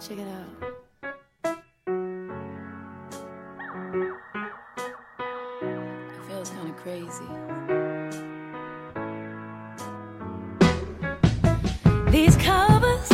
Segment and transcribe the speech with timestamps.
[0.00, 0.48] Check it out.
[6.08, 7.28] It feels kind of crazy.
[12.10, 13.10] These covers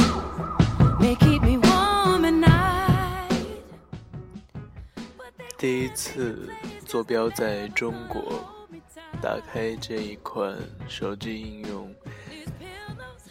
[1.01, 3.33] may keep me warm at night.
[5.19, 6.49] but they 第一次
[6.87, 8.45] 坐标在中国，
[9.21, 10.57] 打开这一款
[10.89, 11.93] 手机应用，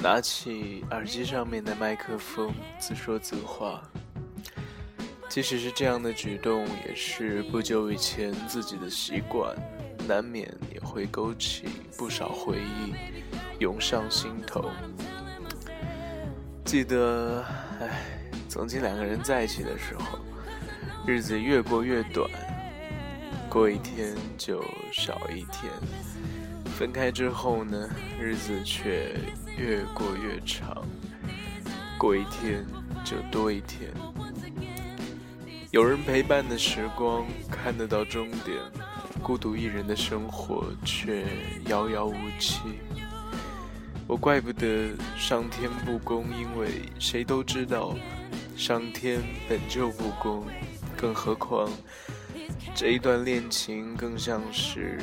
[0.05, 3.81] 拿起耳机上面的麦克风，自说自话。
[5.27, 9.55] 即使是这样的举动，也是不久以前自己的习惯，
[10.07, 11.65] 难免也会勾起
[11.97, 12.93] 不少回忆，
[13.57, 14.69] 涌上心头。
[16.63, 17.43] 记得，
[17.79, 20.19] 唉，曾经两个人在一起的时候，
[21.07, 22.29] 日子越过越短，
[23.49, 25.71] 过一天就少一天；
[26.75, 27.89] 分开之后呢，
[28.19, 29.15] 日子却
[29.57, 30.85] 越过越长，
[31.97, 32.65] 过一天
[33.05, 33.89] 就多一天。
[35.71, 38.57] 有人陪伴的时光看得到终点，
[39.23, 41.25] 孤独一人的生活却
[41.67, 42.59] 遥遥无期。
[44.05, 46.67] 我怪不得上天不公，因为
[46.99, 47.95] 谁都知道，
[48.57, 50.45] 上天本就不公，
[50.97, 51.69] 更何况
[52.75, 54.99] 这一段恋情更像是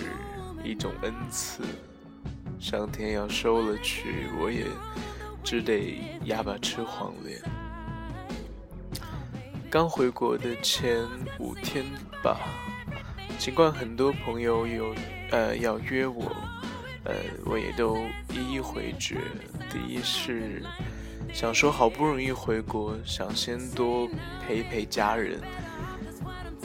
[0.65, 1.63] 一种恩赐。
[2.59, 4.67] 上天要收了去，我也
[5.43, 7.39] 只得哑巴吃黄连。
[9.69, 11.05] 刚回国的前
[11.39, 11.85] 五天
[12.23, 12.39] 吧，
[13.39, 14.95] 尽管很多朋友有
[15.31, 16.31] 呃要约我，
[17.05, 17.15] 呃
[17.47, 17.99] 我也都
[18.31, 19.17] 一一回绝。
[19.71, 20.63] 第一是
[21.33, 24.07] 想说好不容易回国，想先多
[24.47, 25.41] 陪陪家人；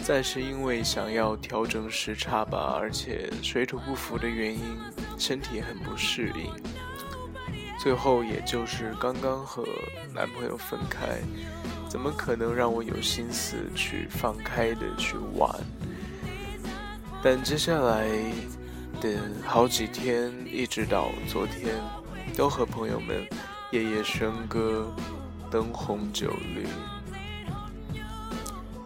[0.08, 4.80] 再是因为想要调整时差吧，而且水土不服的原因，
[5.18, 6.50] 身体很不适应。
[7.78, 9.68] 最后也就是刚刚和
[10.14, 11.20] 男朋友分开。
[11.90, 15.54] 怎么可能让我有心思去放开的去玩？
[17.22, 18.08] 但接下来
[19.02, 21.76] 的好几天，一直到昨天，
[22.34, 23.28] 都和朋友们
[23.72, 24.90] 夜夜笙歌，
[25.52, 26.66] 灯红酒绿，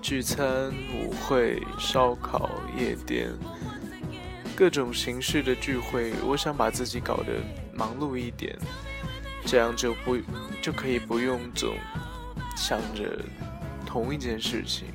[0.02, 3.30] 聚餐、舞会、烧烤、夜店，
[4.56, 6.12] 各种形式的聚会。
[6.26, 7.34] 我想把自己搞得
[7.72, 8.58] 忙碌一点，
[9.46, 10.18] 这样就不
[10.60, 11.76] 就可以不用总。
[12.58, 13.24] 想着
[13.86, 14.88] 同一件事情。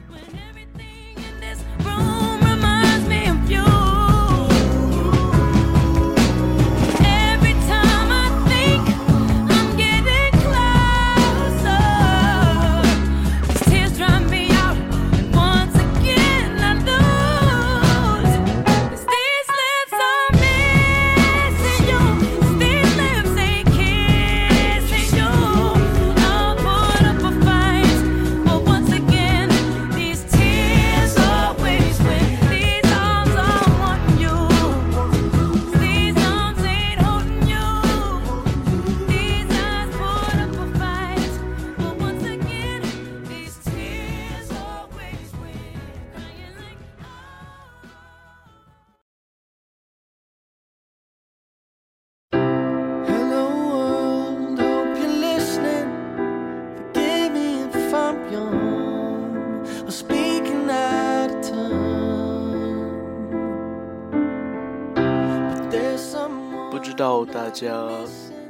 [67.47, 67.71] 大家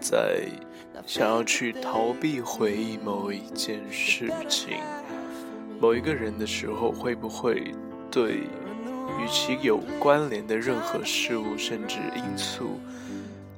[0.01, 0.49] 在
[1.07, 4.79] 想要去逃避回忆某一件事情、
[5.79, 7.75] 某一个人的时候，会不会
[8.11, 8.37] 对
[9.21, 12.81] 与其有关联的任何事物甚至因素，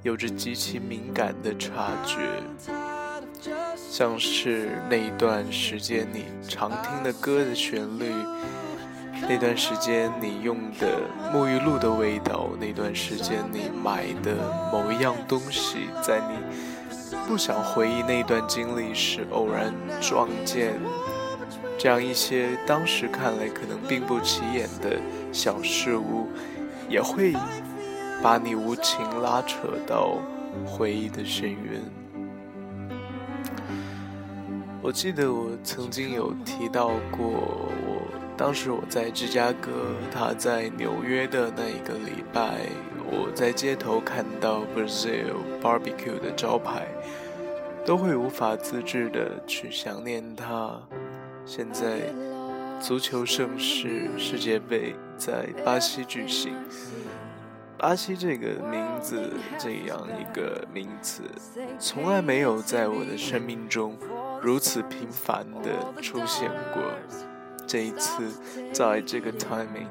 [0.03, 2.19] 有着极其敏感的察觉？
[3.89, 8.11] 像是那一段时间你常听的歌的旋律，
[9.23, 11.01] 那段时间你用的
[11.33, 14.37] 沐浴露的味道，那段时间你买的
[14.73, 20.75] 某一样东西，在你不想回忆那段经历时偶然撞见，
[21.77, 24.99] 这样一些当时看来可能并不起眼的
[25.33, 26.29] 小事物，
[26.89, 27.35] 也会
[28.23, 30.17] 把你无情拉扯到
[30.67, 31.83] 回忆的深渊。
[34.81, 37.69] 我记得我曾经有提到过，
[38.39, 42.61] 当时我在芝加哥，他在纽约的那一个礼拜，
[43.05, 46.87] 我在街头看到 Brazil Barbecue 的招牌，
[47.85, 50.81] 都会无法自制的去想念他。
[51.45, 52.15] 现在
[52.79, 56.55] 足球盛世世界杯在巴西举行，
[57.77, 61.23] 巴西这个名字，这样一个名词，
[61.81, 63.99] 从来没有在我的生命中
[64.41, 66.83] 如此频繁的出现过。
[67.69, 68.33] 这一次，
[68.73, 69.87] 在这个 timing，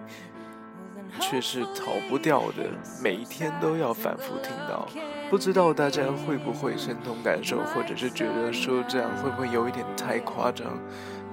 [1.22, 2.66] 却是逃不掉的，
[3.02, 4.88] 每一天都要反复听到。
[5.30, 10.66] 不知道大家会不会深同感受，或者是觉得说这样会不会有一点太夸张？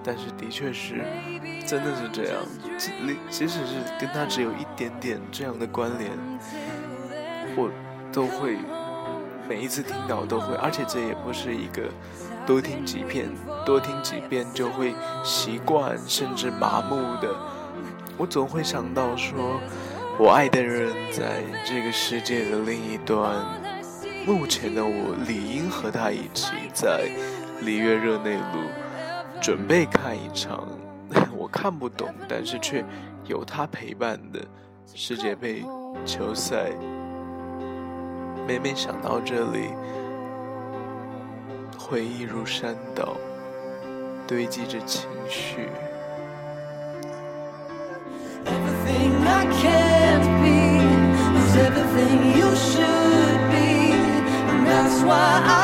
[0.04, 1.02] 但是的确是，
[1.66, 2.42] 真的是这样。
[2.76, 2.90] 即
[3.30, 6.10] 即使是跟他只有一点点这样的关联，
[7.56, 7.70] 我
[8.12, 8.58] 都会
[9.48, 11.84] 每一次听到都会，而且这也不是一个
[12.46, 13.28] 多听几遍、
[13.64, 14.94] 多听几遍就会
[15.24, 17.34] 习惯甚至麻木的。
[18.16, 19.58] 我总会想到说，
[20.18, 23.44] 我爱的人在这个世界的另一端，
[24.26, 27.08] 目前的我理应和他一起在
[27.62, 30.68] 里约热内卢准备看一场
[31.36, 32.84] 我看不懂，但是却
[33.26, 34.40] 有他陪伴的
[34.94, 35.64] 世界杯
[36.04, 36.70] 球赛。
[38.46, 39.70] 每每想到这里，
[41.86, 43.16] 回忆如山倒，
[44.26, 45.68] 堆积着情绪。
[55.04, 55.63] Why I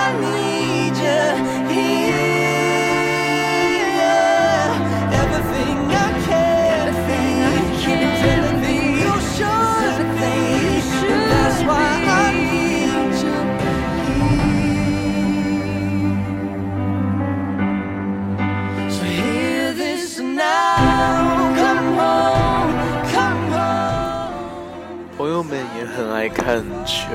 [26.01, 27.11] 很爱看球，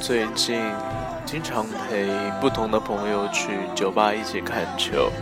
[0.00, 0.58] 最近
[1.26, 2.08] 经常陪
[2.40, 5.12] 不同的朋友去酒吧一起看球。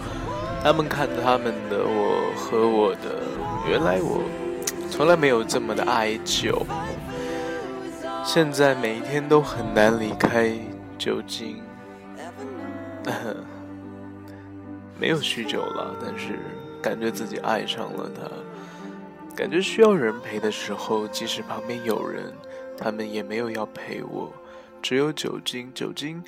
[0.63, 3.27] 他们看他们的，我和我的。
[3.69, 4.23] 原来我
[4.89, 6.65] 从来没有这么的爱酒，
[8.23, 10.57] 现在每一天都很难离开
[10.97, 11.61] 酒精。
[15.01, 16.39] 没有酗酒了，但是
[16.81, 18.23] 感觉自己爱上了它。
[19.35, 22.33] 感觉需要人陪的时候，即使旁边有人，
[22.81, 24.33] 他们也没有要陪我，
[24.81, 26.25] 只有酒精，酒精，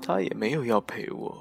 [0.00, 1.36] 他也没有要陪我，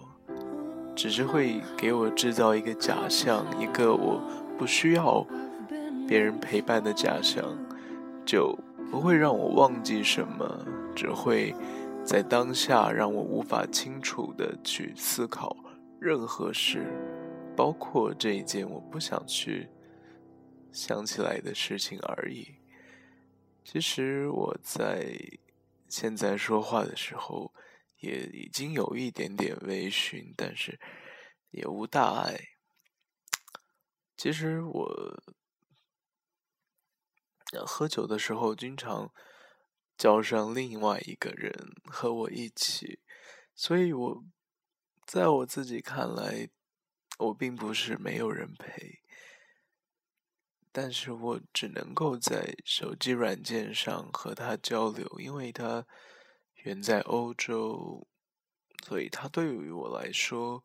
[0.94, 4.22] 只是会给我制造一个假象，一个我
[4.58, 5.26] 不需要
[6.06, 7.58] 别人陪伴的假象，
[8.26, 8.54] 就
[8.92, 11.56] 不会让我忘记什么，只会
[12.04, 15.56] 在当下让我无法清楚的去思考
[15.98, 16.86] 任何事，
[17.56, 19.70] 包括这一件我不想去。
[20.74, 22.48] 想起来的事情而已。
[23.64, 25.16] 其实我在
[25.88, 27.54] 现在说话的时候，
[28.00, 30.80] 也已经有一点点微醺，但是
[31.52, 32.58] 也无大碍。
[34.18, 35.24] 其实我
[37.66, 39.14] 喝酒的时候，经常
[39.98, 41.54] 叫上另外一个人
[41.86, 43.00] 和我一起，
[43.54, 44.24] 所以我
[45.06, 46.50] 在我自己看来，
[47.20, 49.01] 我并不是没有人陪。
[50.72, 55.86] 但是我只能够在手机软件上和他交流，因为他
[56.64, 58.08] 远在欧洲，
[58.86, 60.64] 所以他对于我来说，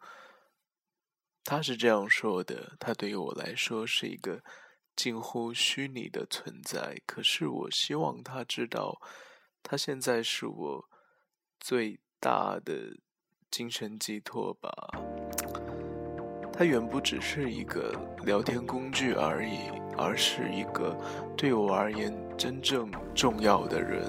[1.43, 4.45] 他是这样说的：他对于我来说是一个
[4.95, 7.03] 近乎虚拟的存在。
[7.05, 9.01] 可是我希望他知道，
[9.63, 10.89] 他现在是我
[11.59, 12.97] 最大的
[13.51, 14.71] 精神寄托吧。
[16.59, 17.93] 他远不只是一个
[18.25, 20.97] 聊天工具而已，而是一个
[21.37, 24.03] 对我而言真正重要的人。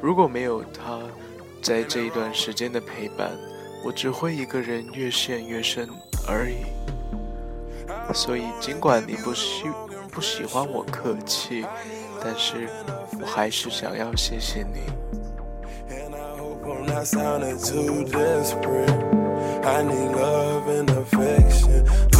[0.00, 1.00] 如果没有他，
[1.62, 3.30] 在这一段时间的陪伴，
[3.84, 5.88] 我只会一个人越陷越深
[6.26, 6.64] 而已。
[8.14, 9.64] 所以，尽管你不喜
[10.10, 11.66] 不喜欢我客气，
[12.22, 12.68] 但是
[13.20, 14.80] 我还是想要谢谢你。
[19.66, 22.15] I need love and affection.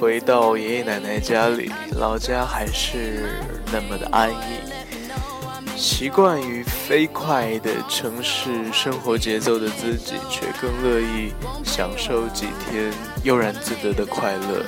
[0.00, 3.38] 回到爷爷奶奶家里，老家还是
[3.70, 5.76] 那么的安逸。
[5.76, 12.90] 习惯于飞快的城市生活节奏的自己，却更乐意享受几天
[13.24, 14.64] 悠然自得的快乐。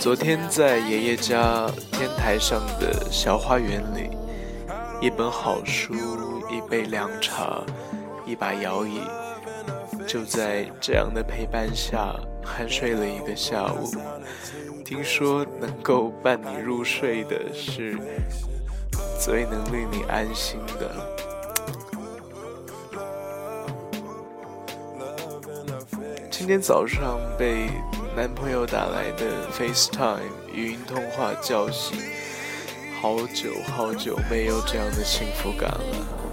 [0.00, 4.10] 昨天在爷爷家天台上的小花园里，
[5.00, 5.94] 一本好书，
[6.50, 7.62] 一杯凉茶，
[8.26, 9.00] 一把摇椅，
[10.06, 13.92] 就在这样的陪伴下，酣睡了一个下午。
[14.84, 17.98] 听说能够伴你入睡的是
[19.18, 20.90] 最能令你安心的。
[26.30, 27.68] 今天早上被
[28.14, 30.20] 男朋友打来的 FaceTime
[30.52, 31.98] 语音通话叫醒，
[33.00, 36.25] 好久好久没有这样的幸福感了。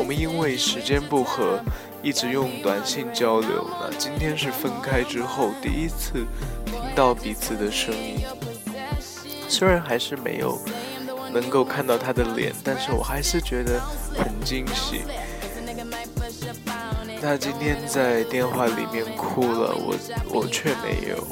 [0.00, 1.60] 我们因为时间不合，
[2.02, 3.68] 一直用短信交流。
[3.78, 6.26] 那今天是分开之后第一次
[6.64, 8.24] 听到彼此的声音，
[9.46, 10.58] 虽然还是没有
[11.34, 13.78] 能够看到他的脸，但是我还是觉得
[14.16, 15.02] 很惊喜。
[17.20, 19.94] 他今天在电话里面哭了，我
[20.30, 21.26] 我却没有。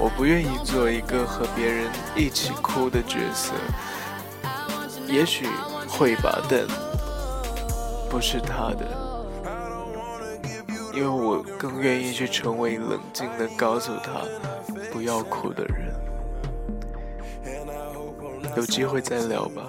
[0.00, 3.52] 我不愿意做一个和别人一起哭的角色，
[5.06, 5.46] 也许
[5.86, 6.66] 会吧，但
[8.12, 8.86] 不是他的，
[10.92, 14.20] 因为我更愿意去成为冷静的告诉他
[14.92, 15.94] 不要哭的人。
[18.54, 19.66] 有机会再聊吧，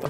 [0.00, 0.08] 拜。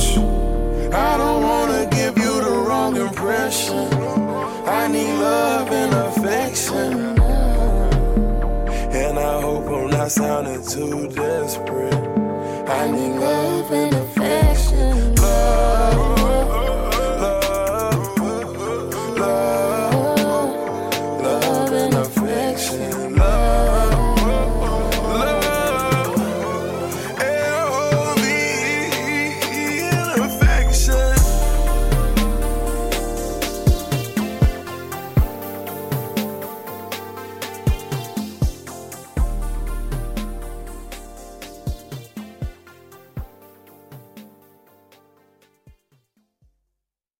[0.00, 0.20] Future.
[0.92, 3.92] I don't wanna give you the wrong impression.
[4.66, 7.18] I need love and affection.
[8.92, 11.94] And I hope I'm not sounding too desperate.
[12.68, 13.39] I need love